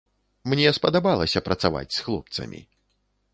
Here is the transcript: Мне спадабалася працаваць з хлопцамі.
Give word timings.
Мне 0.53 0.71
спадабалася 0.77 1.43
працаваць 1.49 1.93
з 1.99 2.07
хлопцамі. 2.07 2.65